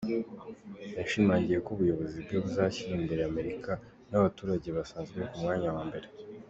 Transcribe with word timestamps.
Yashimangiye 0.97 1.59
ko 1.65 1.69
ubuyobozi 1.75 2.17
bwe 2.25 2.37
buzashyira 2.43 2.93
imbere 2.99 3.21
Amerika 3.29 3.71
n’abaturage 4.09 4.67
basanzwe 4.77 5.19
ku 5.29 5.35
mwanya 5.41 5.69
wa 5.75 5.83
mbere. 5.89 6.07